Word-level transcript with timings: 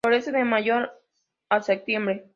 Florece 0.03 0.31
de 0.31 0.43
mayo 0.43 0.77
a 1.49 1.61
septiembre. 1.61 2.25